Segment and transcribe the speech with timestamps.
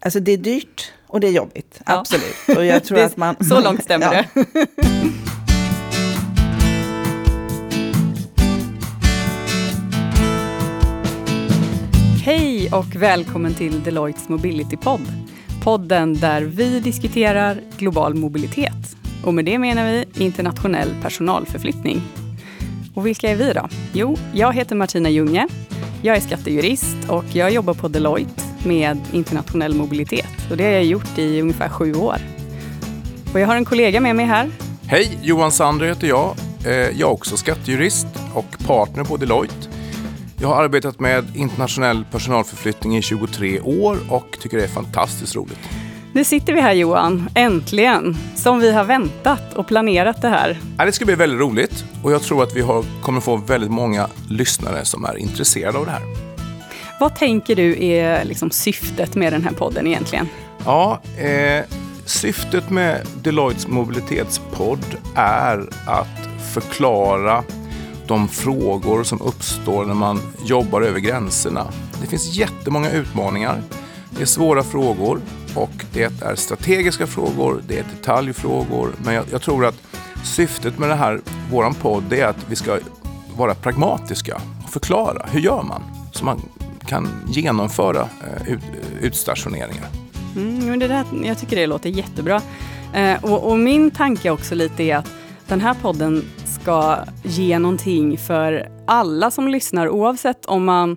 [0.00, 1.92] Alltså det är dyrt och det är jobbigt, ja.
[1.98, 2.36] absolut.
[2.56, 3.36] Och jag tror att man...
[3.40, 4.24] Så långt stämmer ja.
[4.34, 4.44] det.
[12.22, 15.00] Hej och välkommen till Deloittes Mobility-podd.
[15.64, 18.96] Podden där vi diskuterar global mobilitet.
[19.24, 22.02] Och med det menar vi internationell personalförflyttning.
[22.94, 23.68] Och vilka är vi då?
[23.92, 25.48] Jo, jag heter Martina Junge.
[26.02, 30.50] Jag är skattejurist och jag jobbar på Deloitte med internationell mobilitet.
[30.50, 32.16] Och det har jag gjort i ungefär sju år.
[33.34, 34.50] Och jag har en kollega med mig här.
[34.86, 36.34] Hej, Johan Sander heter jag.
[36.66, 39.68] Eh, jag är också skattejurist och partner på Deloitte.
[40.40, 45.58] Jag har arbetat med internationell personalförflyttning i 23 år och tycker det är fantastiskt roligt.
[46.12, 50.58] Nu sitter vi här Johan, äntligen, som vi har väntat och planerat det här.
[50.76, 54.08] Det ska bli väldigt roligt och jag tror att vi har, kommer få väldigt många
[54.28, 56.25] lyssnare som är intresserade av det här.
[57.00, 60.28] Vad tänker du är liksom syftet med den här podden egentligen?
[60.64, 61.64] Ja, eh,
[62.04, 64.84] syftet med Deloittes mobilitetspodd
[65.14, 67.44] är att förklara
[68.06, 71.66] de frågor som uppstår när man jobbar över gränserna.
[72.00, 73.62] Det finns jättemånga utmaningar.
[74.10, 75.20] Det är svåra frågor
[75.54, 78.92] och det är strategiska frågor, det är detaljfrågor.
[79.04, 79.82] Men jag, jag tror att
[80.24, 81.20] syftet med det här,
[81.50, 82.78] våran podd, är att vi ska
[83.36, 85.82] vara pragmatiska och förklara hur gör man
[86.12, 86.42] så man
[86.86, 88.60] kan genomföra eh, ut,
[89.00, 89.86] utstationeringar.
[90.36, 92.42] Mm, men det där, jag tycker det låter jättebra.
[92.94, 95.12] Eh, och, och, min tanke också lite är att
[95.48, 96.24] den här podden
[96.60, 100.96] ska ge någonting för alla som lyssnar oavsett om man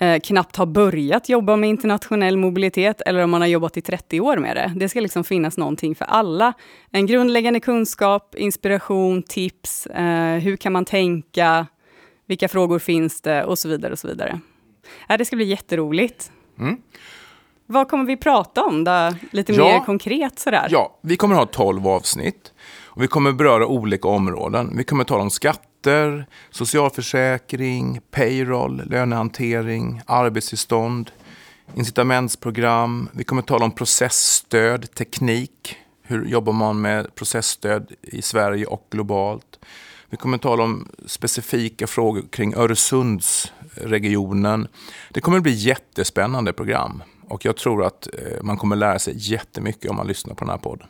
[0.00, 4.20] eh, knappt har börjat jobba med internationell mobilitet eller om man har jobbat i 30
[4.20, 4.72] år med det.
[4.76, 6.52] Det ska liksom finnas någonting för alla.
[6.90, 11.66] En grundläggande kunskap, inspiration, tips, eh, hur kan man tänka,
[12.26, 13.92] vilka frågor finns det och så vidare.
[13.92, 14.40] och så vidare.
[15.08, 16.30] Ja, det ska bli jätteroligt.
[16.58, 16.76] Mm.
[17.66, 19.12] Vad kommer vi prata om då?
[19.30, 20.68] Lite ja, mer konkret sådär.
[20.70, 22.52] Ja, vi kommer ha 12 avsnitt.
[22.94, 24.72] Och vi kommer beröra olika områden.
[24.76, 31.10] Vi kommer tala om skatter, socialförsäkring, payroll, lönehantering, arbetstillstånd,
[31.74, 33.08] incitamentsprogram.
[33.12, 35.76] Vi kommer tala om processstöd, teknik.
[36.02, 39.58] Hur jobbar man med processstöd i Sverige och globalt?
[40.14, 44.68] Vi kommer tala om specifika frågor kring Öresundsregionen.
[45.10, 49.90] Det kommer bli jättespännande program och jag tror att eh, man kommer lära sig jättemycket
[49.90, 50.86] om man lyssnar på den här podden.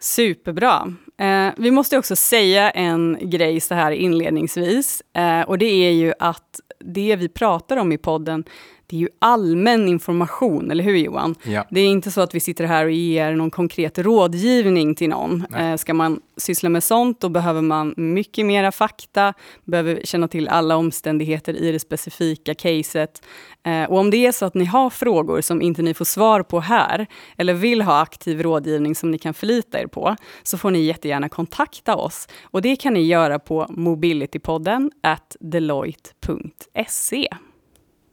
[0.00, 0.94] Superbra.
[1.18, 5.02] Eh, vi måste också säga en grej så här inledningsvis.
[5.16, 8.44] Eh, och det är ju att det vi pratar om i podden,
[8.86, 11.34] det är ju allmän information, eller hur Johan?
[11.44, 11.66] Ja.
[11.70, 15.46] Det är inte så att vi sitter här och ger någon konkret rådgivning till någon.
[15.54, 19.34] Eh, ska man syssla med sånt, då behöver man mycket mera fakta,
[19.64, 23.22] behöver känna till alla omständigheter i det specifika caset.
[23.62, 26.42] Eh, och om det är så att ni har frågor som inte ni får svar
[26.42, 27.06] på här,
[27.36, 31.28] eller vill ha aktiv rådgivning som ni kan förlita er på, så får ni jättegärna
[31.28, 32.28] kontakta oss.
[32.42, 37.28] Och det kan ni göra på mobilitypodden at deloitte.se.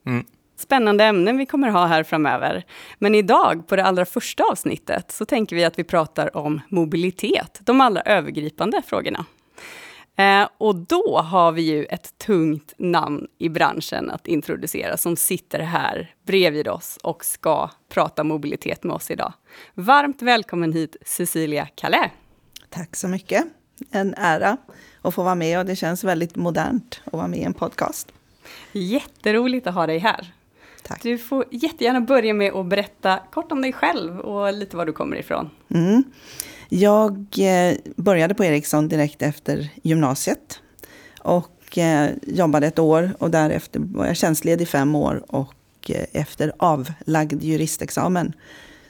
[0.07, 0.25] Mm
[0.59, 2.65] spännande ämnen vi kommer ha här framöver.
[2.97, 7.59] Men idag, på det allra första avsnittet, så tänker vi att vi pratar om mobilitet,
[7.63, 9.25] de allra övergripande frågorna.
[10.19, 15.59] Eh, och då har vi ju ett tungt namn i branschen att introducera, som sitter
[15.59, 19.33] här bredvid oss och ska prata mobilitet med oss idag.
[19.73, 22.11] Varmt välkommen hit, Cecilia Calais.
[22.69, 23.45] Tack så mycket.
[23.91, 24.57] En ära
[25.01, 28.11] att få vara med och det känns väldigt modernt att vara med i en podcast.
[28.71, 30.33] Jätteroligt att ha dig här.
[30.84, 31.03] Tack.
[31.03, 34.94] Du får jättegärna börja med att berätta kort om dig själv och lite var du
[34.94, 35.50] kommer ifrån.
[35.69, 36.03] Mm.
[36.69, 40.59] Jag eh, började på Ericsson direkt efter gymnasiet.
[41.19, 45.23] Och eh, jobbade ett år och därefter var jag tjänstledig fem år.
[45.28, 45.56] Och
[45.89, 48.34] eh, efter avlagd juristexamen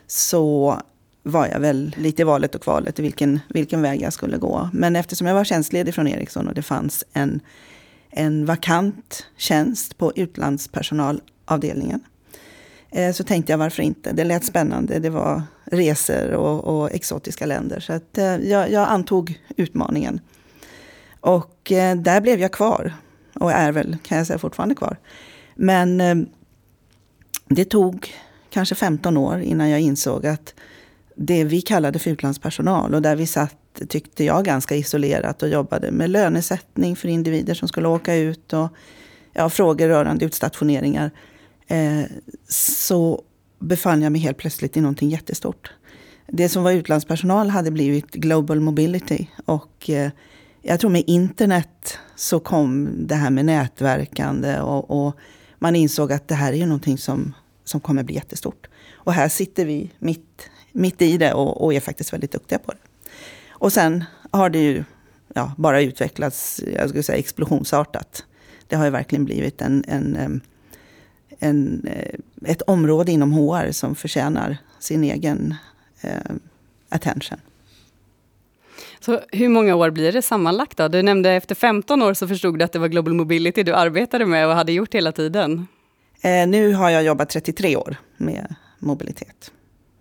[0.07, 0.75] så
[1.23, 4.69] var jag väl lite i valet och kvalet i vilken, vilken väg jag skulle gå.
[4.73, 7.39] Men eftersom jag var tjänstledig från Ericsson och det fanns en,
[8.09, 12.01] en vakant tjänst på utlandspersonal avdelningen.
[12.91, 14.11] Eh, så tänkte jag varför inte.
[14.11, 14.99] Det lät spännande.
[14.99, 17.79] Det var resor och, och exotiska länder.
[17.79, 20.19] Så att, eh, jag, jag, antog utmaningen.
[21.19, 22.93] Och eh, där blev jag kvar.
[23.35, 24.97] Och är väl, kan jag säga, fortfarande kvar.
[25.55, 25.97] Men
[27.47, 28.13] det tog
[28.49, 30.53] kanske 15 år innan jag insåg att
[31.15, 35.91] det vi kallade för utlandspersonal och där vi satt, tyckte jag, ganska isolerat och jobbade
[35.91, 38.69] med lönesättning för individer som skulle åka ut och
[39.33, 41.11] ja, frågor rörande utstationeringar
[41.69, 42.05] eh,
[42.47, 43.23] så
[43.59, 45.71] befann jag mig helt plötsligt i någonting jättestort.
[46.27, 49.27] Det som var utlandspersonal hade blivit global mobility.
[49.45, 50.11] Och eh,
[50.61, 55.15] jag tror med internet så kom det här med nätverkande och, och,
[55.61, 57.33] man insåg att det här är någonting som,
[57.63, 58.67] som kommer bli jättestort.
[58.93, 62.71] Och här sitter vi mitt, mitt i det och, och är faktiskt väldigt duktiga på
[62.71, 62.77] det.
[63.49, 64.83] Och sen har det ju
[65.33, 68.25] ja, bara utvecklats jag skulle säga, explosionsartat.
[68.67, 70.29] Det har ju verkligen blivit en, en, eh,
[71.39, 75.55] en, eh, ett område inom HR som förtjänar sin egen
[76.01, 76.35] eh,
[76.89, 77.39] attention.
[78.99, 80.87] Så hur många år blir det sammanlagt då?
[80.87, 84.25] Du nämnde efter 15 år så förstod du att det var Global Mobility du arbetade
[84.25, 85.67] med och hade gjort hela tiden.
[86.21, 89.51] Eh, nu har jag jobbat 33 år med mobilitet.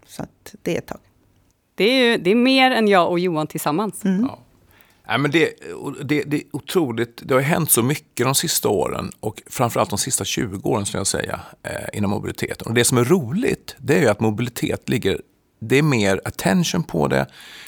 [0.07, 0.25] Så
[0.63, 1.01] det är ett tag.
[1.75, 4.05] Det är, ju, det är mer än jag och Johan tillsammans.
[4.05, 4.21] Mm.
[4.21, 4.39] Ja.
[5.09, 5.53] Nej, men det,
[6.03, 7.21] det, det, är otroligt.
[7.25, 11.01] Det har hänt så mycket de sista åren och framförallt de sista 20 åren skulle
[11.01, 12.67] jag säga eh, inom mobiliteten.
[12.67, 15.21] Och det som är roligt, det är ju att mobilitet ligger
[15.61, 17.27] det är mer attention på det.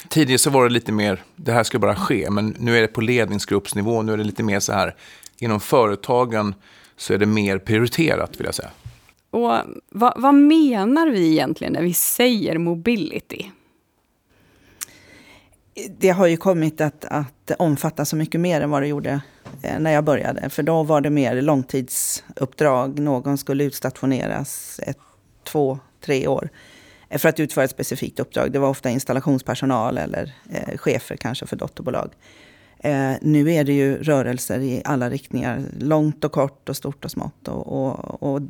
[0.09, 2.87] Tidigare så var det lite mer, det här ska bara ske, men nu är det
[2.87, 4.95] på ledningsgruppsnivå, nu är det lite mer så här,
[5.37, 6.55] inom företagen
[6.97, 8.69] så är det mer prioriterat vill jag säga.
[9.31, 9.51] Och
[9.89, 13.51] vad, vad menar vi egentligen när vi säger mobility?
[15.99, 19.21] Det har ju kommit att, att omfatta så mycket mer än vad det gjorde
[19.61, 20.49] eh, när jag började.
[20.49, 22.99] För då var det mer långtidsuppdrag.
[22.99, 24.97] Någon skulle utstationeras ett,
[25.43, 26.49] två, tre år
[27.09, 28.51] eh, för att utföra ett specifikt uppdrag.
[28.51, 32.11] Det var ofta installationspersonal eller eh, chefer kanske för dotterbolag.
[32.79, 37.11] Eh, nu är det ju rörelser i alla riktningar, långt och kort och stort och
[37.11, 37.47] smått.
[37.47, 38.41] Och, och, och,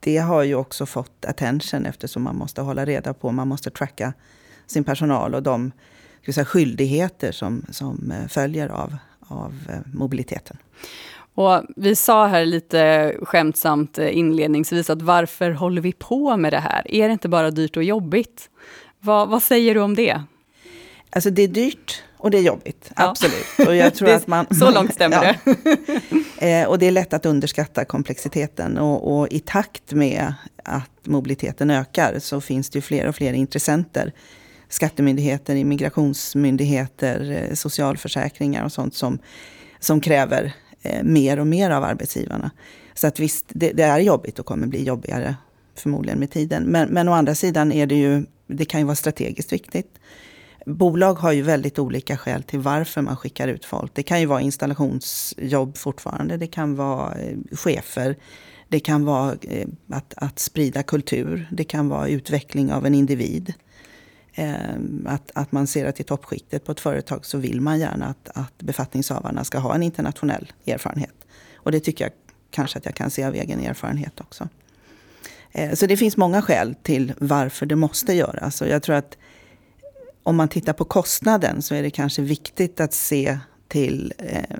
[0.00, 4.12] det har ju också fått attention eftersom man måste hålla reda på, man måste tracka
[4.66, 5.72] sin personal och de
[6.34, 10.56] säga, skyldigheter som, som eh, följer av, av eh, mobiliteten.
[11.34, 16.58] Och vi sa här lite skämtsamt eh, inledningsvis att varför håller vi på med det
[16.58, 16.94] här?
[16.94, 18.50] Är det inte bara dyrt och jobbigt?
[19.00, 20.22] Vad, vad säger du om det?
[21.10, 23.08] Alltså det är dyrt och det är jobbigt, ja.
[23.08, 23.68] absolut.
[23.68, 25.54] Och jag tror att man, så långt stämmer ja.
[26.40, 26.66] det.
[26.66, 28.78] Och det är lätt att underskatta komplexiteten.
[28.78, 30.34] Och, och, i takt med
[30.64, 34.12] att mobiliteten ökar så finns det ju fler och fler intressenter.
[34.68, 39.18] Skattemyndigheter, immigrationsmyndigheter, eh, socialförsäkringar och sånt som,
[39.78, 42.50] som kräver eh, mer och mer av arbetsgivarna.
[42.94, 45.36] Så att visst, det, det, är jobbigt och kommer bli jobbigare
[45.74, 46.64] förmodligen med tiden.
[46.64, 49.98] Men, men å andra sidan är det ju, det kan ju vara strategiskt viktigt.
[50.66, 53.94] Bolag har ju väldigt olika skäl till varför man skickar ut folk.
[53.94, 58.16] Det kan ju vara installationsjobb fortfarande, det kan vara eh, chefer,
[58.68, 59.36] det kan vara
[59.90, 63.54] att, att sprida kultur, det kan vara utveckling av en individ.
[64.38, 64.74] Eh,
[65.06, 68.28] att, att man ser att i toppskiktet på ett företag så vill man gärna att,
[68.34, 71.14] att befattningshavarna ska ha en internationell erfarenhet.
[71.54, 72.12] Och det tycker jag
[72.50, 74.48] kanske att jag kan se av egen erfarenhet också.
[75.52, 78.60] Eh, så det finns många skäl till varför det måste göras.
[78.60, 79.18] Och jag tror att
[80.22, 83.38] om man tittar på kostnaden så är det kanske viktigt att se
[83.68, 84.56] till eh,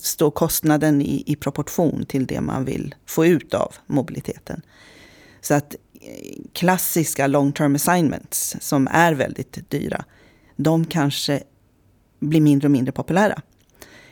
[0.00, 4.62] stå kostnaden i, i proportion till det man vill få ut av mobiliteten.
[5.40, 5.76] Så att
[6.52, 10.04] klassiska long term assignments som är väldigt dyra,
[10.56, 11.42] de kanske
[12.20, 13.42] blir mindre och mindre populära.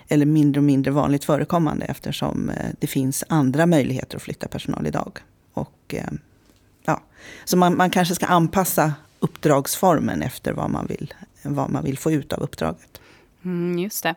[0.08, 4.86] Eller mindre och mindre vanligt förekommande eftersom eh, det finns andra möjligheter att flytta personal
[4.86, 5.18] idag.
[5.52, 6.10] Och, eh,
[6.84, 7.02] ja.
[7.44, 12.12] Så man, man kanske ska anpassa uppdragsformen efter vad man vill, vad man vill få
[12.12, 13.00] ut av uppdraget.
[13.44, 14.14] Mm, just det.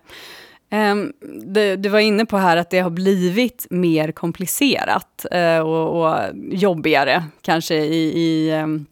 [0.74, 1.14] Ehm, um,
[1.54, 6.20] du, du, var inne på här att det har blivit mer komplicerat uh, och, och,
[6.52, 8.86] jobbigare, kanske i, i, um,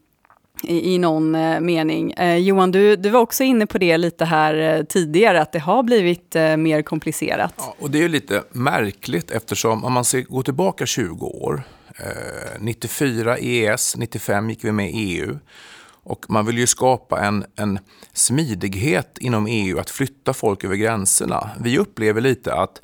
[0.63, 2.13] i, i någon uh, mening.
[2.19, 5.83] Uh, Johan, du, du var också inne på det lite här tidigare, att det har
[5.83, 7.53] blivit mer komplicerat.
[7.57, 11.63] Ja, och det är lite märkligt eftersom om man ser, går tillbaka 20 år,
[12.59, 15.37] 94 EES, 95 gick vi med i EU.
[16.03, 17.79] Och man vill ju skapa en, en
[18.13, 21.49] smidighet inom EU att flytta folk över gränserna.
[21.59, 22.81] Vi upplever lite att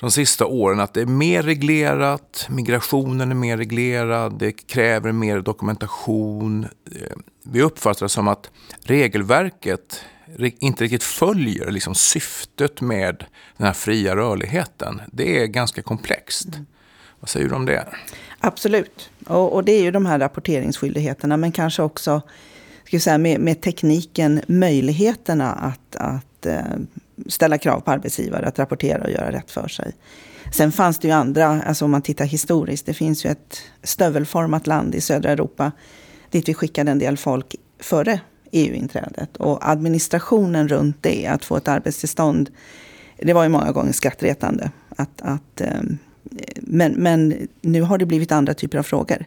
[0.00, 5.40] de sista åren att det är mer reglerat, migrationen är mer reglerad, det kräver mer
[5.40, 6.64] dokumentation.
[6.64, 8.50] Eh, vi uppfattar det som att
[8.82, 10.04] regelverket
[10.38, 13.24] inte riktigt följer liksom syftet med
[13.56, 15.00] den här fria rörligheten.
[15.12, 16.48] Det är ganska komplext.
[16.54, 16.66] Mm.
[17.20, 17.88] Vad säger du om det?
[18.40, 19.10] Absolut.
[19.26, 22.22] Och, och, det är ju de här rapporteringsskyldigheterna, men kanske också
[22.84, 26.62] ska säga, med, med tekniken möjligheterna att, att eh,
[27.26, 29.92] ställa krav på arbetsgivare att rapportera och göra rätt för sig.
[30.52, 34.66] Sen fanns det ju andra, alltså om man tittar historiskt, det finns ju ett stövelformat
[34.66, 35.72] land i södra Europa
[36.30, 38.20] dit vi skickade en del folk före
[38.52, 39.36] EU-inträdet.
[39.36, 42.50] Och administrationen runt det, att få ett arbetstillstånd,
[43.16, 44.70] det var ju många gånger skrattretande.
[44.96, 45.80] Att, att eh,
[46.56, 49.24] men, men nu har det blivit andra typer av frågor.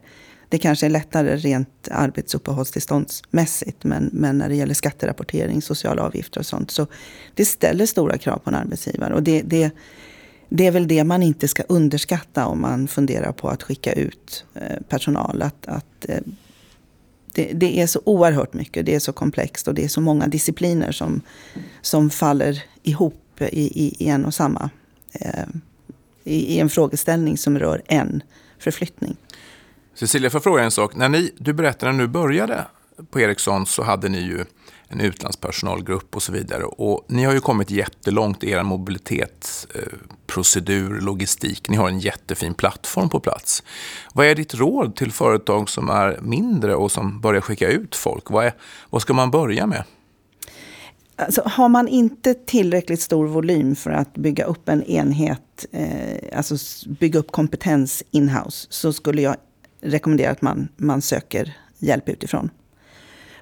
[0.49, 6.45] Det kanske är lättare rent arbetsuppehållstillståndsmässigt, men, men när det gäller skatterapportering, sociala avgifter och
[6.45, 6.87] sånt, så
[7.35, 9.13] det ställer stora krav på en arbetsgivare.
[9.13, 9.71] Och det, det,
[10.49, 14.45] det är väl det man inte ska underskatta om man funderar på att skicka ut
[14.53, 15.41] eh, personal.
[15.41, 16.19] Att, att eh,
[17.33, 20.27] det, det, är så oerhört mycket, det är så komplext och det är så många
[20.27, 21.21] discipliner som,
[21.81, 24.69] som faller ihop i, i, i en och samma.
[25.13, 25.45] Eh,
[26.23, 28.23] i, i, en frågeställning som rör en
[28.59, 29.17] förflyttning.
[29.95, 30.95] Cecilia, får jag fråga en sak?
[30.95, 32.65] När ni, du berättade när du började
[33.09, 34.45] på Ericsson så hade ni ju
[34.87, 36.63] en utlandspersonalgrupp och så vidare.
[36.63, 41.69] Och ni har ju kommit jättelångt i er mobilitetsprocedur, eh, logistik.
[41.69, 43.63] Ni har en jättefin plattform på plats.
[44.13, 48.29] Vad är ditt råd till företag som är mindre och som börjar skicka ut folk?
[48.29, 48.53] Vad, är,
[48.89, 49.83] vad ska man börja med?
[51.21, 56.55] Alltså, har man inte tillräckligt stor volym för att bygga upp en enhet, eh, alltså
[56.99, 59.35] bygga upp kompetens inhouse, så skulle jag
[59.81, 62.49] rekommendera att man, man söker hjälp utifrån.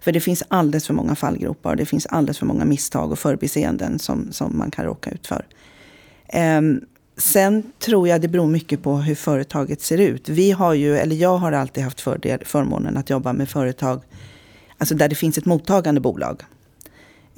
[0.01, 3.19] För det finns alldeles för många fallgropar och det finns alldeles för många misstag och
[3.19, 5.45] förbiseenden som, som man kan råka ut för.
[6.27, 6.61] Eh,
[7.17, 10.29] sen tror jag det beror mycket på hur företaget ser ut.
[10.29, 14.01] Vi har ju, eller jag har alltid haft fördel, förmånen att jobba med företag
[14.77, 16.41] alltså där det finns ett mottagande bolag.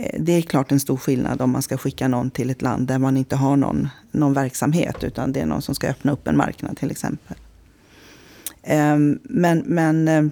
[0.01, 2.87] Eh, det är klart en stor skillnad om man ska skicka någon till ett land
[2.87, 6.27] där man inte har någon, någon verksamhet utan det är någon som ska öppna upp
[6.27, 7.37] en marknad till exempel.
[8.63, 10.23] Ehm, men, men eh,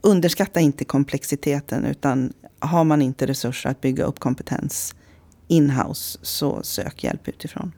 [0.00, 4.94] underskatta inte komplexiteten utan har man inte resurser att bygga upp kompetens
[5.48, 7.72] inhouse så sök hjälp utifrån.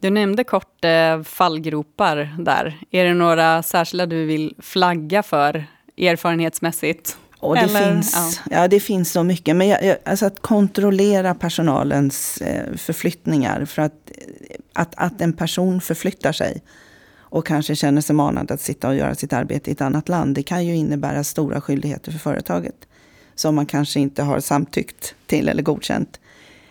[0.00, 2.80] Du nämnde kort eh, fallgropar där.
[2.90, 5.64] Är det några särskilda du vill flagga för
[5.96, 7.16] erfarenhetsmässigt?
[7.42, 8.12] Och det, Eller, finns,
[8.50, 8.56] ja.
[8.56, 8.68] ja.
[8.68, 9.56] det finns så mycket.
[9.56, 13.64] Men jag, jag, alltså att kontrollera personalens eh, förflyttningar.
[13.64, 14.12] För att,
[14.72, 16.62] att, att en person förflyttar sig
[17.18, 20.34] och kanske känner sig manad att sitta och göra sitt arbete i ett annat land.
[20.34, 22.76] Det kan ju innebära stora skyldigheter för företaget.
[23.34, 26.20] Som man kanske inte har samtyckt till eller godkänt.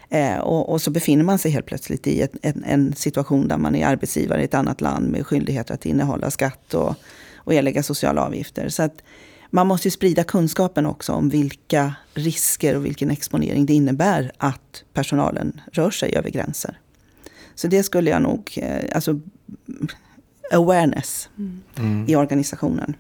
[0.10, 3.58] Eh, och, och, så befinner man sig helt plötsligt i ett, en, en, situation där
[3.58, 6.96] man är arbetsgivare i ett annat land med skyldigheter att innehålla skatt och,
[7.36, 8.70] och erlägga sociala avgifter.
[8.70, 9.02] Så att
[9.54, 14.84] man måste ju sprida kunskapen också om vilka risker och vilken exponering det innebär att
[14.94, 16.80] personalen rör sig över gränser.
[17.56, 19.20] Så det skulle jag nog, eh, alltså
[20.52, 21.30] awareness
[21.78, 22.06] mm.
[22.08, 22.96] i organisationen.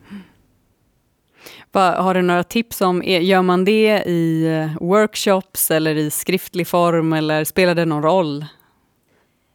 [1.74, 7.13] Har du några tips om, gör man det i eh, workshops eller i skriftlig form
[7.13, 8.46] eller spelar det någon roll?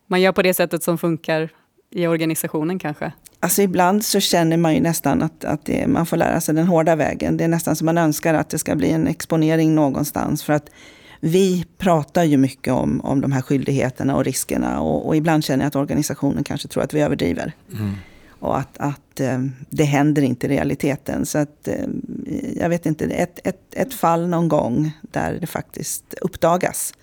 [0.07, 1.50] Man gör på det sättet som funkar
[1.90, 3.12] i organisationen kanske?
[3.40, 6.66] Alltså ibland så känner man ju nästan att, att det, man får lära sig den
[6.66, 7.37] hårda vägen.
[7.37, 10.43] Det är nästan som man önskar att det ska bli en exponering någonstans.
[10.43, 10.71] För att
[11.21, 14.81] vi pratar ju mycket om, om de här skyldigheterna och riskerna.
[14.81, 17.52] Och, och ibland känner jag att organisationen kanske tror att vi överdriver.
[17.73, 17.95] Mm.
[18.40, 19.38] Och att, att eh,
[19.71, 21.26] det händer inte i realiteten.
[21.26, 21.87] Så att, eh,
[22.57, 26.95] jag vet inte, ett, ett, ett fall någon gång där det faktiskt uppdagas.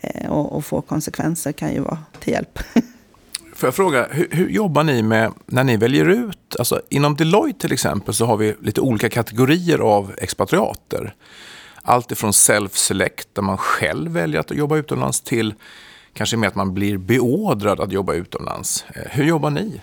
[0.00, 2.58] Eh, och, och får konsekvenser kan ju vara till hjälp.
[3.58, 6.56] Får jag fråga, hur, hur, jobbar ni med när ni väljer ut?
[6.58, 11.14] Alltså, inom Deloitte till exempel så har vi lite olika kategorier av expatriater.
[11.82, 15.54] Allt ifrån self-select, där man själv väljer att jobba utomlands, till
[16.12, 18.84] kanske mer att man blir beordrad att jobba utomlands.
[18.94, 19.80] Eh, hur jobbar ni?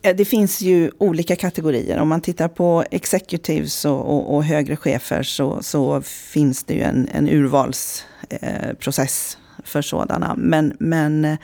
[0.00, 1.98] Det finns ju olika kategorier.
[1.98, 6.82] Om man tittar på executives och, och, och högre chefer så, så, finns det ju
[6.82, 10.34] en, en urvalsprocess eh, för sådana.
[10.36, 11.38] Men, men eh,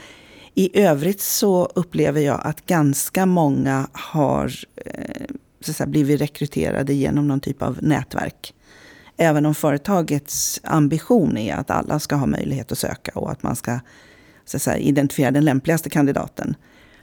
[0.58, 5.26] i övrigt så upplever jag att ganska många har eh,
[5.60, 8.54] så att säga, blivit rekryterade genom någon typ av nätverk.
[9.16, 13.56] Även om företagets ambition är att alla ska ha möjlighet att söka och att man
[13.56, 13.80] ska
[14.44, 16.54] så att säga, identifiera den lämpligaste kandidaten.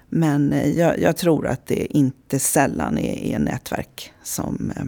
[0.10, 4.86] Men eh, jag, jag, tror att det inte sällan är, är nätverk som, eh,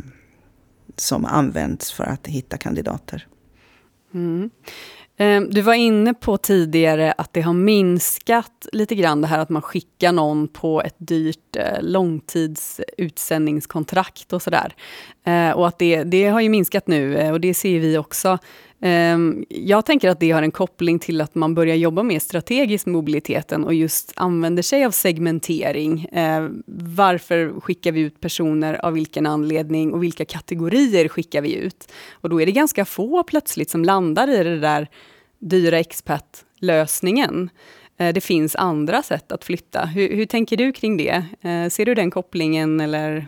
[0.96, 3.28] som används för att hitta kandidater.
[4.14, 4.50] Mm.
[5.20, 9.50] Ehm, du var inne på tidigare att det har minskat lite grann det här att
[9.50, 14.76] man skickar någon på ett dyrt eh, långtidsutsändningskontrakt och sådär.
[15.24, 18.38] Ehm, och att det, det har ju minskat nu eh, och det ser vi också.
[18.82, 22.86] Ehm, jag tänker att det har en koppling till att man börjar jobba mer strategiskt
[22.86, 26.08] med mobiliteten och just använder sig av segmentering.
[26.12, 26.64] Ehm,
[26.96, 31.92] varför skickar vi ut personer, av vilken anledning och vilka kategorier skickar vi ut?
[32.12, 34.88] Och då är det ganska få plötsligt som landar i det där
[35.40, 37.50] dyra expat-lösningen.
[37.98, 39.86] Ehm, det finns andra sätt att flytta.
[39.86, 41.26] Hur, hur, tänker du kring det?
[41.72, 43.28] Ser du den kopplingen eller?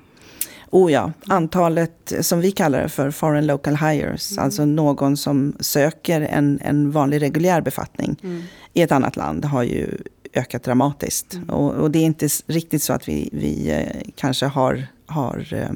[0.72, 4.44] Oh ja, antalet som vi kallar det för foreign local hires, mm.
[4.44, 8.44] alltså någon som söker en, en vanlig reguljär befattning mm.
[8.74, 9.98] i ett annat land har ju
[10.34, 11.34] ökat dramatiskt.
[11.34, 11.50] Mm.
[11.50, 15.72] Och, och, det är inte riktigt så att vi, vi eh, kanske har, har eh,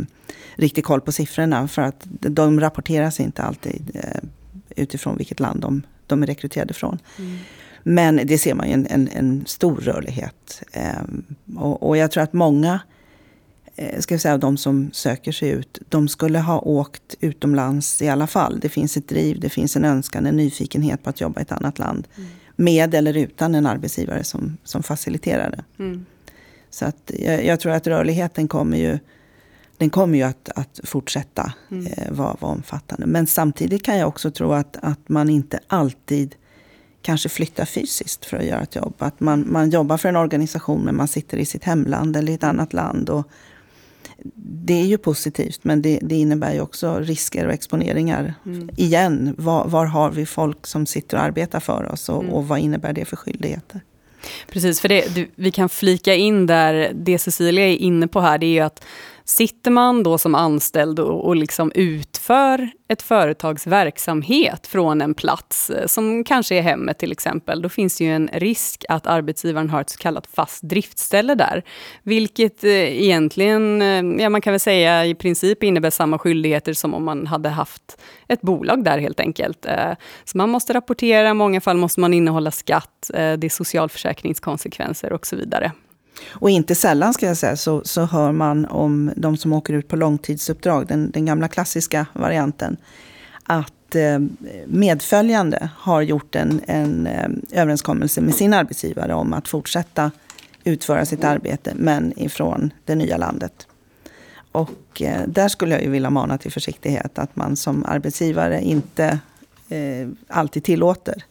[0.55, 4.21] riktigt koll på siffrorna för att de rapporteras inte alltid eh,
[4.75, 6.99] utifrån vilket land de, de är rekryterade från.
[7.19, 7.37] Mm.
[7.83, 10.63] Men det ser man ju en, en, en stor rörlighet.
[11.57, 12.92] Och, och, jag tror att många Eh,
[13.99, 18.27] ska vi säga, de som söker sig ut, de skulle ha åkt utomlands i alla
[18.27, 18.59] fall.
[18.59, 21.51] Det finns ett driv, det finns en önskan, en nyfikenhet på att jobba i ett
[21.51, 22.07] annat land.
[22.17, 22.29] Mm.
[22.55, 25.83] Med eller utan en arbetsgivare som, som faciliterar det.
[25.83, 26.05] Mm.
[26.69, 28.99] Så att jag, jag, tror att rörligheten kommer ju,
[29.77, 31.87] den kommer ju att, att fortsätta mm.
[31.87, 33.05] eh, vara, vara omfattande.
[33.05, 36.35] Men samtidigt kan jag också tro att, att man inte alltid
[37.01, 38.95] kanske flyttar fysiskt för att göra ett jobb.
[38.97, 42.35] Att man, man jobbar för en organisation men man sitter i sitt hemland eller i
[42.35, 43.09] ett annat land.
[43.09, 43.27] Och,
[44.35, 48.33] det är ju positivt, men det, det, innebär ju också risker och exponeringar.
[48.45, 48.69] Mm.
[48.77, 52.33] Igen, var, var, har vi folk som sitter och arbetar för oss och, mm.
[52.33, 53.81] och vad innebär det för skyldigheter?
[54.47, 58.37] Precis, för det, du, vi kan flika in där, det Cecilia är inne på här,
[58.37, 58.85] det är ju att
[59.25, 65.69] Sitter man då som anställd och, och liksom utför ett företags verksamhet från en plats,
[65.69, 69.69] eh, som kanske är hemmet till exempel, då finns det ju en risk att arbetsgivaren
[69.69, 71.63] har ett så kallat fast driftställe där.
[72.03, 76.93] Vilket eh, egentligen, eh, ja man kan väl säga i princip innebär samma skyldigheter som
[76.93, 79.65] om man hade haft ett bolag där helt enkelt.
[80.25, 85.27] Så man måste rapportera, i många fall måste man innehålla skatt, det är socialförsäkringskonsekvenser och
[85.27, 85.71] så vidare.
[86.25, 89.87] Och inte sällan ska jag säga så, så hör man om de som åker ut
[89.87, 92.77] på långtidsuppdrag, den, den gamla klassiska varianten.
[93.43, 94.19] Att eh,
[94.65, 100.11] medföljande har gjort en, en eh, överenskommelse med sin arbetsgivare om att fortsätta
[100.63, 103.67] utföra sitt arbete, men ifrån det nya landet.
[104.51, 109.19] Och eh, där skulle jag ju vilja mana till försiktighet, att man som arbetsgivare inte
[109.69, 111.23] eh, alltid tillåter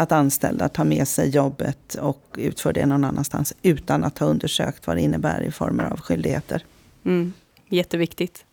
[0.00, 4.86] att anställda tar med sig jobbet och utför det någon annanstans utan att ha undersökt
[4.86, 6.64] vad det innebär i former av skyldigheter.
[7.04, 7.32] Mm,
[7.68, 8.44] jätteviktigt.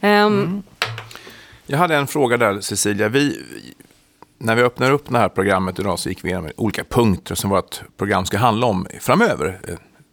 [0.00, 0.62] Um, mm.
[1.66, 3.08] Jag hade en fråga där Cecilia.
[3.08, 3.40] Vi,
[4.38, 7.50] när vi öppnar upp det här programmet idag så gick vi igenom olika punkter som
[7.50, 9.60] vårt program ska handla om framöver.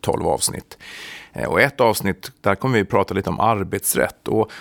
[0.02, 0.78] 12 eh, avsnitt.
[1.34, 4.28] Eh, och ett avsnitt, där kommer vi prata lite om arbetsrätt.
[4.28, 4.52] Och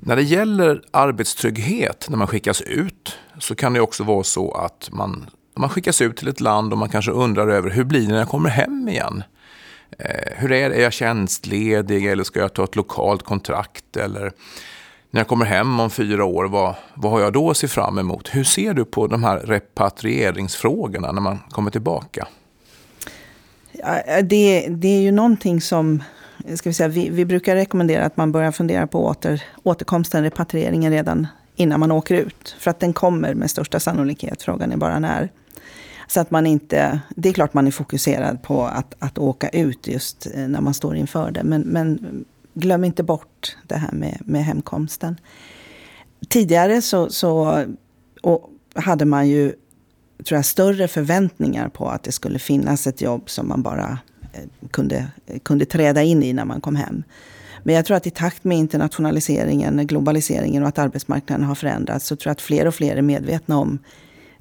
[0.00, 4.88] när det gäller arbetstrygghet när man skickas ut så kan det också vara så att
[4.92, 8.08] man man skickas ut till ett land och man kanske undrar över hur blir det
[8.08, 9.22] när jag kommer hem igen?
[9.98, 10.76] Eh, hur är det?
[10.76, 13.96] Är jag tjänstledig eller ska jag ta ett lokalt kontrakt?
[13.96, 14.32] Eller
[15.10, 17.98] när jag kommer hem om fyra år, vad, vad har jag då att se fram
[17.98, 18.28] emot?
[18.32, 22.28] Hur ser du på de här repatrieringsfrågorna när man kommer tillbaka?
[23.72, 26.02] Ja, eh, det, det är ju någonting som
[26.54, 30.92] ska vi, säga, vi, vi, brukar rekommendera att man börjar fundera på åter, återkomsten, repatrieringen
[30.92, 32.56] redan innan man åker ut.
[32.58, 35.30] För att den kommer med största sannolikhet, frågan är bara när.
[36.10, 39.86] Så att man inte, det är klart man är fokuserad på att, att åka ut
[39.86, 41.44] just eh, när man står inför det.
[41.44, 45.20] Men, men glöm inte bort det här med, med hemkomsten.
[46.28, 47.64] Tidigare så, så
[48.74, 49.52] hade man ju
[50.24, 53.98] tror jag, större förväntningar på att det skulle finnas ett jobb som man bara
[54.32, 57.02] eh, kunde, eh, kunde träda in i när man kom hem.
[57.62, 62.16] Men jag tror att i takt med internationaliseringen, globaliseringen och att arbetsmarknaden har förändrats så
[62.16, 63.78] tror jag att fler och fler är medvetna om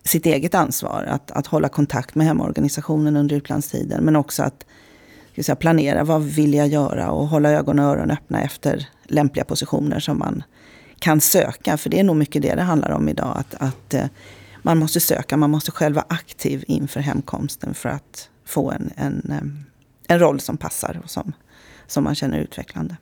[0.08, 1.04] sitt eget ansvar.
[1.04, 4.04] Att, att hålla kontakt med hemorganisationen under utlandstiden.
[4.04, 4.66] Men också att
[5.42, 10.00] säga, planera vad vill jag göra och hålla ögon och öron öppna efter lämpliga positioner
[10.00, 10.44] som man
[11.00, 11.78] kan söka.
[11.78, 13.38] För det är nog mycket det det handlar om idag.
[13.38, 14.06] Att, att eh,
[14.62, 19.32] man måste söka, man måste själv vara aktiv inför hemkomsten för att få en, en,
[19.32, 21.34] eh, en roll som passar och som,
[21.88, 22.98] som man känner utvecklande.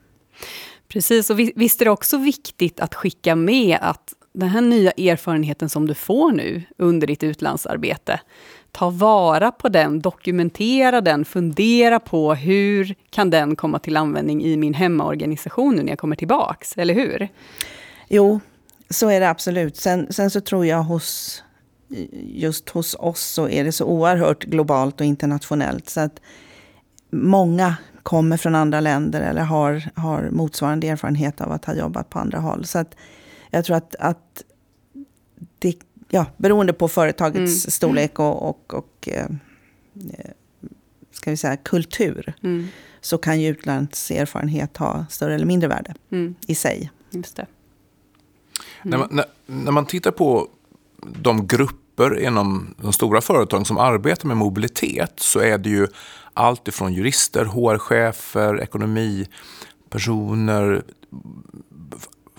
[0.88, 5.68] Precis, och visst är det också viktigt att skicka med att den här nya erfarenheten
[5.68, 8.20] som du får nu under ditt utlandsarbete,
[8.72, 14.56] ta vara på den, dokumentera den, fundera på hur kan den komma till användning i
[14.56, 17.28] min hemmaorganisation nu när jag kommer tillbaks, eller hur?
[18.08, 18.40] Jo,
[18.90, 19.76] så är det absolut.
[19.76, 21.42] Sen, sen så tror jag hos
[22.22, 25.88] just hos oss så är det så oerhört globalt och internationellt.
[25.88, 26.20] Så att
[27.10, 32.18] många kommer från andra länder eller har, har motsvarande erfarenhet av att ha jobbat på
[32.18, 32.64] andra håll.
[32.64, 32.96] Så att
[33.50, 34.42] jag tror att, att
[35.58, 35.76] det,
[36.08, 37.70] ja, beroende på företagets mm.
[37.70, 39.26] storlek och, och, och eh,
[41.10, 42.68] ska vi säga, kultur mm.
[43.00, 46.34] så kan ju utlandserfarenhet ha större eller mindre värde mm.
[46.46, 46.90] i sig.
[47.10, 47.46] Just det.
[48.82, 50.48] När, man, när, när man tittar på
[51.22, 55.86] de grupper inom de stora företagen som arbetar med mobilitet så är det ju
[56.34, 60.82] allt ifrån jurister, HR-chefer, ekonomipersoner,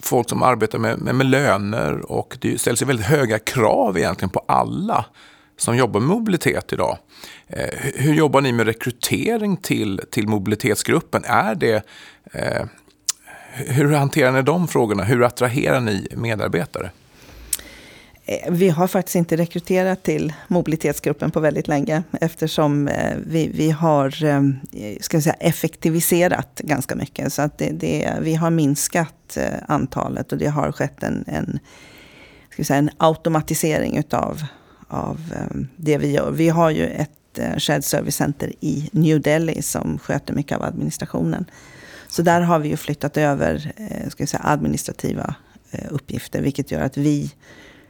[0.02, 4.44] folk som arbetar med, med, med, löner och det ställs väldigt höga krav egentligen på
[4.48, 5.06] alla
[5.58, 6.98] som jobbar med mobilitet idag.
[7.48, 11.24] Eh, hur jobbar ni med rekrytering till, till mobilitetsgruppen?
[11.26, 11.84] Är det,
[12.32, 12.66] eh,
[13.54, 15.04] hur hanterar ni de frågorna?
[15.04, 16.92] Hur attraherar ni medarbetare?
[18.28, 23.72] Eh, vi har faktiskt inte rekryterat till mobilitetsgruppen på väldigt länge eftersom eh, vi, vi
[23.72, 24.42] har eh,
[25.02, 27.34] ska säga, effektiviserat ganska mycket.
[27.34, 29.38] Så att det, det, vi har minskat
[29.68, 31.60] antalet och det har skett en, en,
[32.50, 34.44] ska säga, en automatisering utav
[34.88, 35.20] av
[35.76, 36.32] det vi gör.
[36.32, 41.46] Vi har ju ett shared service center i New Delhi som sköter mycket av administrationen.
[42.08, 43.72] Så där har vi ju flyttat över
[44.10, 45.36] ska säga, administrativa
[45.90, 47.32] uppgifter, vilket gör att vi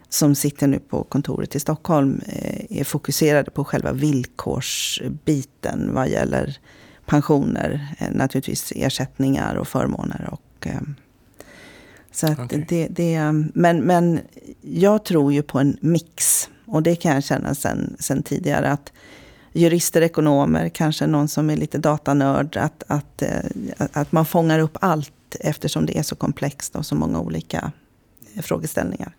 [0.09, 6.57] som sitter nu på kontoret i Stockholm eh, är fokuserade på själva villkorsbiten vad gäller
[7.05, 10.29] pensioner, eh, naturligtvis ersättningar och förmåner.
[10.31, 10.81] Och, eh,
[12.11, 12.65] så okay.
[12.69, 14.19] det, det, men, men
[14.61, 16.49] jag tror ju på en mix.
[16.65, 18.71] Och det kan jag känna sen, sen tidigare.
[18.71, 18.93] att
[19.53, 22.57] Jurister, ekonomer, kanske någon som är lite datanörd.
[22.57, 23.23] Att, att,
[23.77, 27.71] att man fångar upp allt eftersom det är så komplext och så många olika
[28.41, 29.15] frågeställningar.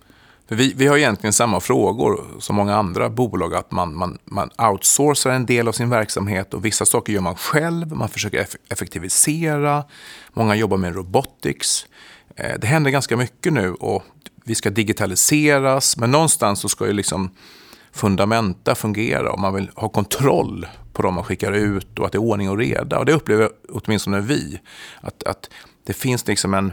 [0.48, 4.50] För vi, vi har egentligen samma frågor som många andra bolag, att man, man, man
[4.58, 9.84] outsourcar en del av sin verksamhet och vissa saker gör man själv, man försöker effektivisera,
[10.32, 11.86] många jobbar med robotics.
[12.36, 14.04] Eh, det händer ganska mycket nu och
[14.44, 17.30] vi ska digitaliseras, men någonstans så ska ju liksom
[17.92, 22.16] fundamenta fungera och man vill ha kontroll på de man skickar ut och att det
[22.16, 22.98] är ordning och reda.
[22.98, 24.60] Och det upplever åtminstone vi,
[25.00, 25.50] att, att
[25.84, 26.72] det finns liksom en,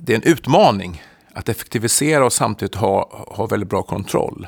[0.00, 4.46] det är en utmaning att effektivisera och samtidigt ha, ha väldigt bra kontroll.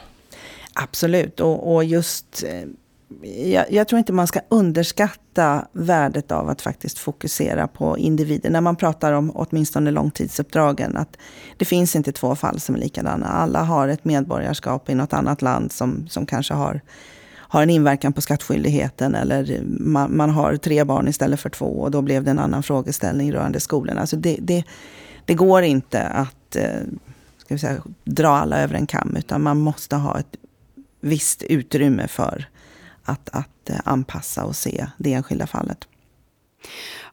[0.74, 2.68] Absolut, och, och just eh,
[3.22, 8.50] jag, jag, tror inte man ska underskatta värdet av att faktiskt fokusera på individer.
[8.50, 10.96] När man pratar om åtminstone långtidsuppdragen.
[10.96, 11.16] Att
[11.56, 13.26] det finns inte två fall som är likadana.
[13.26, 16.80] Alla har ett medborgarskap i något annat land som, som kanske har,
[17.34, 19.14] har en inverkan på skattskyldigheten.
[19.14, 22.62] Eller man, man har tre barn istället för två och då blev det en annan
[22.62, 24.00] frågeställning rörande skolorna.
[24.00, 24.64] Alltså det, det,
[25.24, 26.80] det går inte att eh,
[27.38, 30.36] ska vi säga, dra alla över en kam, utan man måste ha ett
[31.00, 32.44] visst utrymme för
[33.04, 35.88] att, att eh, anpassa och se det enskilda fallet.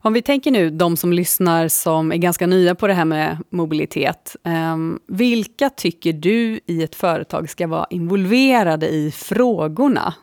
[0.02, 3.38] Om vi tänker nu de som lyssnar som är ganska nya på det här med
[3.50, 4.36] mobilitet.
[4.44, 4.76] Eh,
[5.08, 10.14] vilka tycker du i ett företag ska vara involverade i frågorna?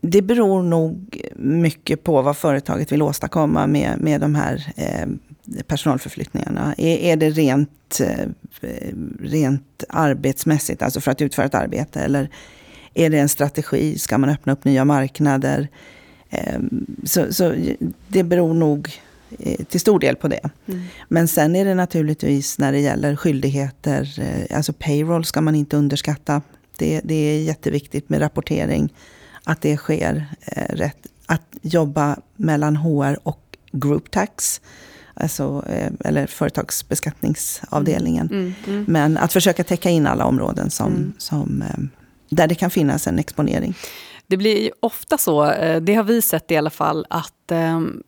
[0.00, 5.06] Det beror nog mycket på vad företaget vill åstadkomma med, med de här eh,
[5.66, 6.74] personalförflyttningarna?
[6.78, 8.28] Är, är det rent, eh,
[9.20, 12.00] rent arbetsmässigt, alltså för att utföra ett arbete?
[12.00, 12.30] Eller
[12.94, 13.98] är det en strategi?
[13.98, 15.68] Ska man öppna upp nya marknader?
[16.30, 17.54] Ehm, så, så
[18.08, 19.00] det beror nog
[19.38, 20.50] eh, till stor del på det.
[20.66, 20.82] Mm.
[21.08, 25.76] Men sen är det naturligtvis när det gäller skyldigheter, eh, alltså payroll ska man inte
[25.76, 26.42] underskatta.
[26.78, 28.94] Det, det är jätteviktigt med rapportering,
[29.44, 30.26] att det sker
[30.70, 31.06] rätt.
[31.26, 34.60] Att jobba mellan HR och group tax
[35.20, 38.26] alltså, eh, eller företagsbeskattningsavdelningen.
[38.26, 38.84] Mm, mm, mm.
[38.88, 41.12] Men att försöka täcka in alla områden som, mm.
[41.18, 41.78] som, eh,
[42.28, 43.74] där det kan finnas en exponering.
[44.26, 47.32] Det blir ofta så, eh, det har vi sett i alla fall, att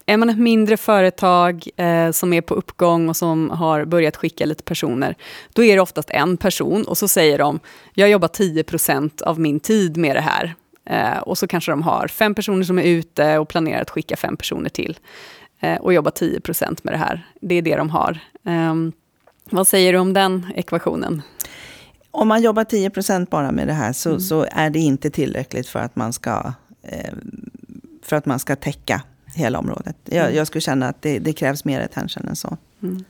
[0.06, 1.68] är man ett mindre företag
[2.12, 5.14] som är på uppgång och som har börjat skicka lite personer,
[5.52, 7.60] då är det oftast en person och så säger de,
[7.94, 10.54] jag jobbar 10% av min tid med det här.
[11.22, 14.36] Och så kanske de har fem personer som är ute och planerar att skicka fem
[14.36, 14.98] personer till.
[15.60, 17.26] Eh, och jobba 10% med det här.
[17.40, 18.18] Det är det de har.
[18.42, 18.92] Um,
[19.50, 21.22] vad säger du om den ekvationen?
[22.10, 24.20] Om man jobbar 10% bara med det här så, mm.
[24.20, 27.12] så, är det inte tillräckligt för att man ska, eh,
[28.02, 29.02] för att man ska täcka
[29.34, 29.96] hela området.
[30.04, 30.36] Jag, mm.
[30.36, 32.56] jag skulle känna att det, det, krävs mer attention än så.
[32.82, 33.04] Mm.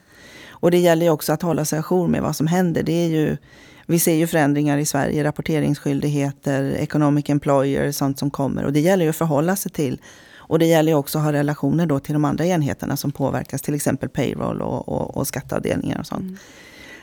[0.49, 2.83] Och det gäller ju också att hålla sig ajour med vad som händer.
[2.83, 3.37] Det är ju,
[3.85, 8.65] vi ser ju förändringar i Sverige, rapporteringsskyldigheter, economic employer, sånt som kommer.
[8.65, 10.01] Och det gäller ju att förhålla sig till
[10.49, 13.73] och det gäller också att ha relationer då till de andra enheterna som påverkas, till
[13.73, 16.21] exempel payroll och, och, och skatteavdelningar och sånt.
[16.21, 16.37] Mm.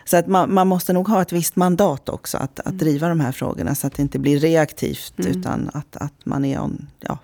[0.05, 2.79] Så att man, man, måste nog ha ett visst mandat också att, att mm.
[2.79, 5.31] driva de här frågorna så att det inte blir reaktivt mm.
[5.31, 7.19] utan att, att man är on, ja,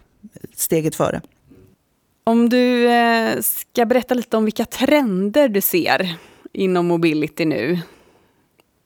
[0.55, 1.21] steget före.
[2.25, 6.17] Om du eh, ska berätta lite om vilka trender du ser
[6.53, 7.81] inom mobility nu.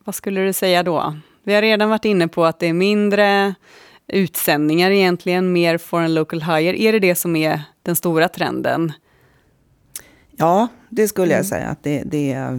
[0.04, 1.16] Vad skulle du säga då?
[1.42, 3.54] Vi har redan varit inne på att det är mindre
[4.08, 6.80] utsändningar egentligen, mer foreign local hire.
[6.80, 8.92] Är det det som är den stora trenden?
[10.36, 11.48] Ja, det skulle jag mm.
[11.48, 11.68] säga.
[11.68, 12.52] att det, det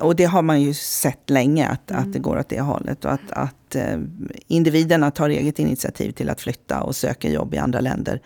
[0.00, 2.02] och det har man ju sett länge, att, mm.
[2.02, 3.04] att det går åt det hållet.
[3.04, 3.98] Och att, att eh,
[4.46, 8.20] individerna tar eget initiativ till att flytta och söka jobb i andra länder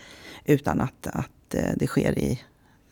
[0.44, 2.40] utan att, att eh, det sker i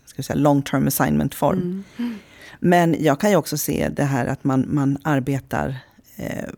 [0.04, 1.84] ska säga, long term assignment form.
[1.96, 2.18] Mm.
[2.60, 5.76] Men jag kan ju också se det här att man, man arbetar
[6.16, 6.48] eh,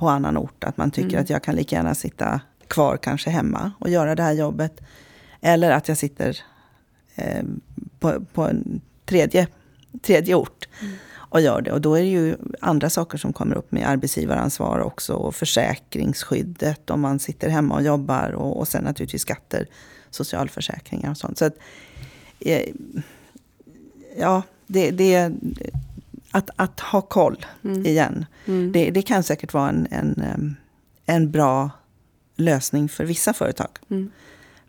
[0.00, 0.64] på annan ort.
[0.64, 1.20] Att man tycker mm.
[1.20, 4.80] att jag kan lika gärna sitta kvar kanske hemma och göra det här jobbet.
[5.40, 6.38] Eller att jag sitter
[7.14, 7.44] eh,
[7.98, 9.46] på, på, en tredje,
[10.02, 10.68] tredje ort.
[10.80, 10.94] Mm.
[11.12, 11.72] och gör det.
[11.72, 15.12] Och då är det ju andra saker som kommer upp med arbetsgivaransvar också.
[15.12, 18.30] Och försäkringsskyddet om man sitter hemma och jobbar.
[18.30, 19.66] Och, och sen naturligtvis skatter,
[20.10, 21.38] socialförsäkringar och sånt.
[21.38, 21.56] Så att,
[22.40, 22.68] eh,
[24.16, 25.32] ja, det, det
[26.30, 27.86] att, att ha koll mm.
[27.86, 28.26] igen.
[28.46, 28.72] Mm.
[28.72, 30.56] Det, det, kan säkert vara en, en,
[31.06, 31.70] en bra
[32.36, 33.68] lösning för vissa företag.
[33.90, 34.10] Mm.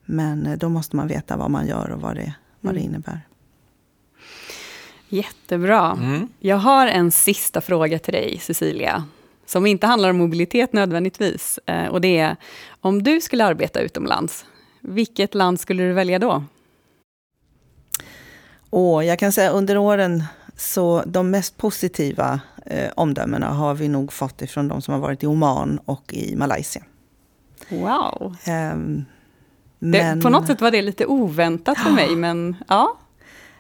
[0.06, 2.92] Men eh, då måste man veta vad man gör och vad det, vad det mm.
[2.92, 3.20] innebär.
[5.10, 5.92] Jättebra.
[5.92, 6.28] Mm.
[6.40, 9.04] Jag har en sista fråga till dig, Cecilia,
[9.46, 11.60] som inte handlar om mobilitet nödvändigtvis.
[11.66, 12.36] Eh, och det är,
[12.82, 14.46] om du skulle arbeta utomlands,
[14.82, 16.44] vilket land skulle du välja då?
[18.70, 20.24] Och jag kan säga under åren,
[20.62, 25.24] så de mest positiva eh, omdömena har vi nog fått ifrån de som har varit
[25.24, 26.84] i Oman och i Malaysia.
[27.70, 28.36] Wow.
[28.48, 29.06] Um,
[29.80, 30.18] men...
[30.18, 32.98] Det, på något sätt var det lite oväntat för mig, men ja.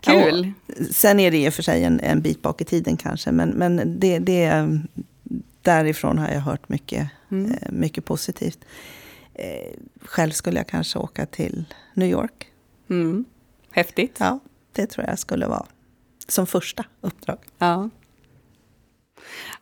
[0.02, 0.52] Kul!
[0.68, 3.32] Ja, sen är det i och för sig en, en bit bak i tiden kanske,
[3.32, 4.68] men, men det, det,
[5.62, 7.52] därifrån har jag hört mycket, mm.
[7.52, 8.60] Eh, mycket positivt.
[9.34, 12.48] Eh, själv skulle jag kanske åka till New York.
[12.90, 13.26] Mm.
[13.72, 14.18] Häftigt.
[14.20, 14.40] Ja,
[14.72, 15.66] det tror jag skulle vara
[16.28, 17.38] som första uppdrag.
[17.58, 17.90] Ja.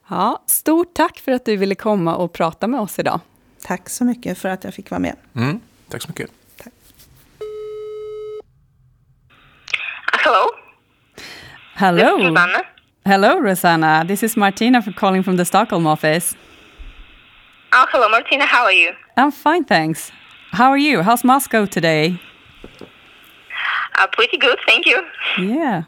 [0.08, 3.20] Ja, stort tack för att du ville komma och prata med oss idag.
[3.62, 5.16] Tack så mycket för att jag fick vara med.
[5.36, 6.32] Mm, tack så mycket.
[10.24, 10.50] Hello.
[11.76, 12.18] Hello.
[12.18, 12.62] Rosanna.
[13.06, 14.06] Hello, Rosanna.
[14.08, 16.36] This is Martina for calling from the Stockholm office.
[17.72, 18.46] Oh, hello, Martina.
[18.46, 18.94] How are you?
[19.18, 20.12] I'm fine, thanks.
[20.52, 21.02] How are you?
[21.02, 22.20] How's Moscow today?
[24.00, 25.02] Uh, pretty good, thank you.
[25.40, 25.84] Yeah.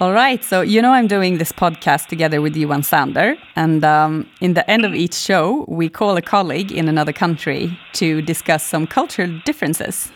[0.00, 0.44] All right.
[0.44, 3.36] So, you know, I'm doing this podcast together with you and Sander.
[3.56, 7.76] And um, in the end of each show, we call a colleague in another country
[7.94, 10.12] to discuss some cultural differences.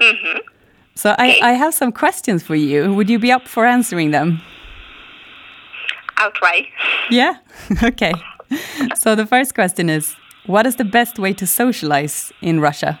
[0.00, 0.38] Mm -hmm.
[0.94, 2.94] So I, I have some questions for you.
[2.94, 4.40] Would you be up for answering them?
[6.16, 6.68] I'll try.
[7.10, 7.34] Yeah?
[7.90, 8.12] okay.
[8.94, 12.98] So the first question is What is the best way to socialize in Russia?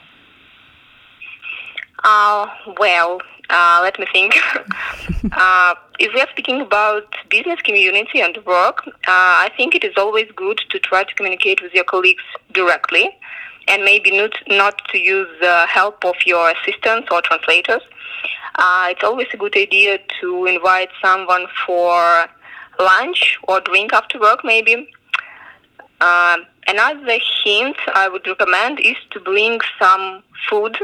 [2.04, 2.46] Uh,
[2.78, 3.18] well,
[3.50, 4.34] uh, let me think.
[5.32, 8.92] uh, if we are speaking about business community and work, uh,
[9.46, 13.10] I think it is always good to try to communicate with your colleagues directly
[13.68, 17.82] and maybe not, not to use the help of your assistants or translators.
[18.56, 22.26] Uh, it's always a good idea to invite someone for
[22.78, 24.88] lunch or drink after work, maybe.
[26.00, 30.76] Uh, another hint I would recommend is to bring some food,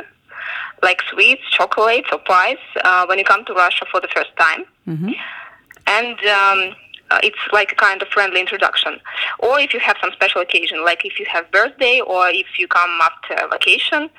[0.83, 4.65] like sweets, chocolates, or pies, uh, when you come to Russia for the first time.
[4.87, 5.13] Mm-hmm.
[5.87, 6.77] And um,
[7.11, 8.99] uh, it's like a kind of friendly introduction.
[9.39, 12.67] Or if you have some special occasion, like if you have birthday or if you
[12.69, 14.11] come after vacation.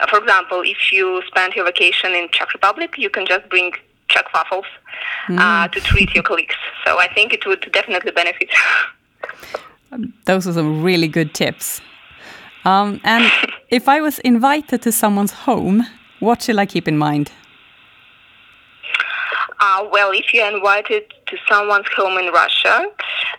[0.00, 3.72] Uh, for example, if you spend your vacation in Czech Republic, you can just bring
[4.08, 4.66] Czech waffles
[5.28, 5.38] mm.
[5.38, 6.56] uh, to treat your colleagues.
[6.84, 8.50] So I think it would definitely benefit.
[10.24, 11.80] Those are some really good tips.
[12.66, 13.30] Um, and
[13.70, 15.86] if I was invited to someone's home,
[16.18, 17.30] what should I keep in mind?
[19.60, 22.86] Uh, well, if you're invited to someone's home in Russia,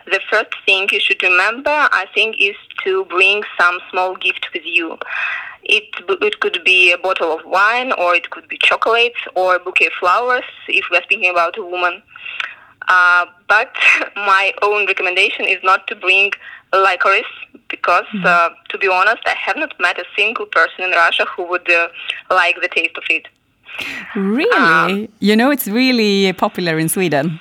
[0.06, 4.64] the first thing you should remember, I think, is to bring some small gift with
[4.66, 4.98] you.
[5.64, 5.84] It,
[6.22, 9.88] it could be a bottle of wine, or it could be chocolates, or a bouquet
[9.88, 12.02] of flowers, if we're speaking about a woman.
[12.88, 13.74] Uh, but
[14.16, 16.32] my own recommendation is not to bring
[16.74, 17.26] licorice
[17.70, 18.26] because, mm-hmm.
[18.26, 21.70] uh, to be honest, I have not met a single person in Russia who would
[21.70, 21.88] uh,
[22.30, 23.28] like the taste of it.
[24.16, 24.56] Really?
[24.58, 27.40] Um, you know, it's really popular in Sweden.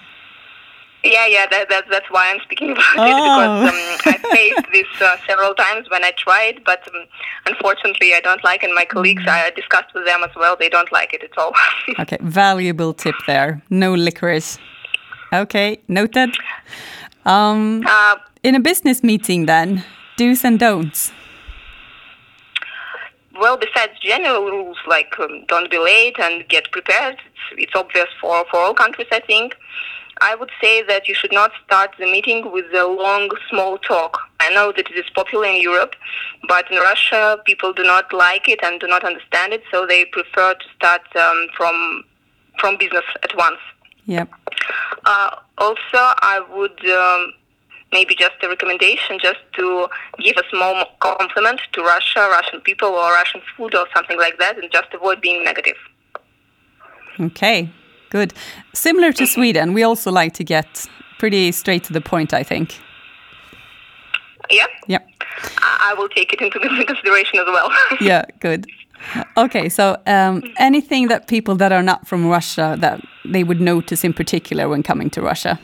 [1.05, 3.67] Yeah, yeah, that, that, that's why I'm speaking about oh.
[3.67, 7.05] it because um, I faced this uh, several times when I tried, but um,
[7.47, 9.29] unfortunately I don't like, and my colleagues mm.
[9.29, 10.57] I discussed with them as well.
[10.59, 11.53] They don't like it at all.
[12.01, 13.63] okay, valuable tip there.
[13.71, 14.59] No licorice.
[15.33, 16.37] Okay, noted.
[17.25, 19.85] Um, uh, in a business meeting, then,
[20.17, 21.13] do's and don'ts.
[23.39, 28.09] Well, besides general rules like um, don't be late and get prepared, it's, it's obvious
[28.21, 29.57] for, for all countries, I think.
[30.23, 34.19] I would say that you should not start the meeting with a long, small talk.
[34.41, 35.95] I know that it is popular in Europe,
[36.49, 40.07] but in Russia, people do not like it and do not understand it, so they
[40.07, 42.05] prefer to start um, from
[42.59, 43.59] from business at once.
[44.07, 44.31] Yep.
[45.05, 47.33] Uh, also, I would um,
[47.93, 49.89] maybe just a recommendation just to
[50.19, 54.59] give a small compliment to Russia, Russian people, or Russian food, or something like that,
[54.59, 55.77] and just avoid being negative.
[57.19, 57.71] Okay,
[58.11, 58.35] good.
[58.75, 60.87] Similar to Sweden, we also like to get
[61.19, 62.79] pretty straight to the point, I think.
[64.51, 64.67] Yeah.
[64.87, 64.99] Yeah.
[65.59, 67.71] I will take it into consideration as well.
[68.01, 68.67] yeah, good.
[69.37, 74.05] Okay, so um, anything that people that are not from Russia that they would notice
[74.05, 75.59] in particular when coming to Russia?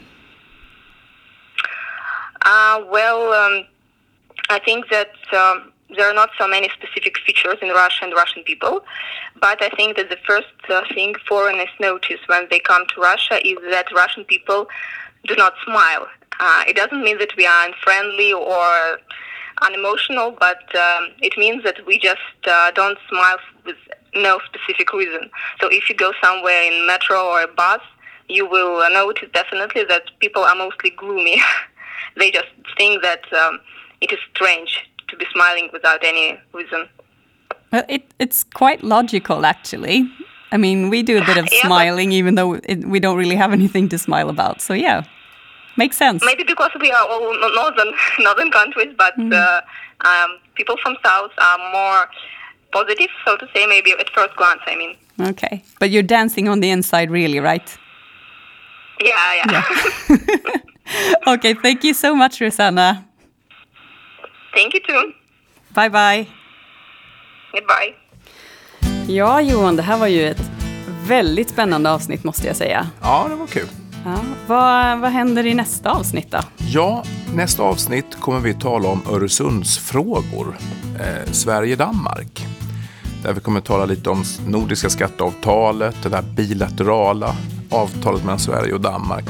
[2.44, 3.66] Uh, well, um,
[4.50, 8.42] I think that um, there are not so many specific features in Russia and Russian
[8.44, 8.84] people,
[9.40, 13.46] but I think that the first uh, thing foreigners notice when they come to Russia
[13.46, 14.68] is that Russian people
[15.26, 16.06] do not smile.
[16.40, 18.98] Uh, it doesn't mean that we are unfriendly or
[19.60, 23.76] unemotional, but um, it means that we just uh, don't smile with
[24.14, 25.30] no specific reason.
[25.60, 27.80] So if you go somewhere in metro or a bus,
[28.28, 31.40] you will notice definitely that people are mostly gloomy.
[32.16, 33.60] they just think that um,
[34.00, 36.88] it is strange to be smiling without any reason.
[37.72, 40.10] Well, it, it's quite logical, actually.
[40.50, 43.36] I mean, we do a bit of Yeah, smiling, even though it, we don't really
[43.36, 44.60] have anything to smile about.
[44.60, 45.04] So, yeah,
[45.76, 46.24] makes sense.
[46.24, 49.60] Maybe because we are all northern northern countries, but uh,
[50.04, 52.08] um, people from south are more
[52.72, 53.66] positive, so to say.
[53.66, 54.96] Maybe at first glance, I mean.
[55.20, 55.62] Okay.
[55.80, 57.78] But you're dancing on the inside, really, right?
[59.00, 59.62] Yeah, yeah.
[61.26, 63.04] Okay, thank you so much, Rosanna.
[64.54, 65.12] Thank you too.
[65.74, 66.26] Bye bye.
[67.52, 67.94] Goodbye.
[69.08, 70.50] Ja, Johan, det här var ju ett
[71.06, 72.90] väldigt spännande avsnitt måste jag säga.
[73.02, 73.68] Ja, det var kul.
[74.04, 76.38] Ja, vad, vad händer i nästa avsnitt då?
[76.56, 80.58] Ja, nästa avsnitt kommer vi tala om Öresundsfrågor.
[81.00, 82.46] Eh, Sverige-Danmark.
[83.22, 87.34] Där vi kommer tala lite om nordiska skatteavtalet, det där bilaterala
[87.70, 89.24] avtalet mellan Sverige och Danmark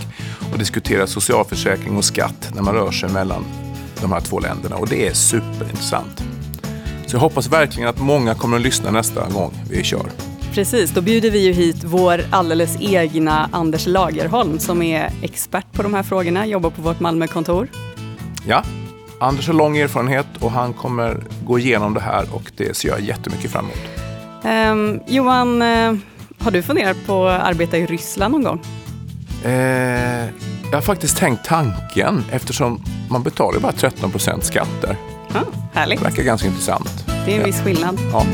[0.53, 3.45] och diskutera socialförsäkring och skatt när man rör sig mellan
[4.01, 6.23] de här två länderna och det är superintressant.
[7.07, 10.32] Så jag hoppas verkligen att många kommer att lyssna nästa gång vi kör.
[10.55, 15.83] Precis, då bjuder vi ju hit vår alldeles egna Anders Lagerholm som är expert på
[15.83, 17.69] de här frågorna, jobbar på vårt Malmökontor.
[18.47, 18.63] Ja,
[19.21, 23.01] Anders har lång erfarenhet och han kommer gå igenom det här och det ser jag
[23.01, 23.79] jättemycket fram emot.
[24.45, 25.95] Ehm, Johan, eh,
[26.39, 28.63] har du funderat på att arbeta i Ryssland någon gång?
[29.45, 30.25] Eh,
[30.71, 34.97] jag har faktiskt tänkt tanken eftersom man betalar bara 13% skatter.
[35.35, 35.41] Ja,
[35.73, 35.99] härligt.
[35.99, 37.07] Det verkar ganska intressant.
[37.27, 37.99] Det är en viss skillnad.
[38.13, 38.27] Ja.